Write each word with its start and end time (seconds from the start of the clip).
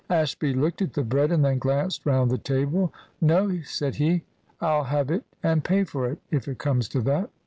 Ashby 0.09 0.55
looked 0.55 0.81
at 0.81 0.93
the 0.93 1.03
bread, 1.03 1.31
and 1.31 1.45
then 1.45 1.59
glanced 1.59 2.07
round 2.07 2.31
the 2.31 2.39
table. 2.39 2.91
"No," 3.21 3.61
said 3.61 3.97
he, 3.97 4.23
"I'll 4.59 4.85
have 4.85 5.11
it 5.11 5.25
and 5.43 5.63
pay 5.63 5.83
for 5.83 6.07
it, 6.09 6.17
if 6.31 6.47
it 6.47 6.57
comes 6.57 6.89
to 6.89 7.01
that." 7.01 7.29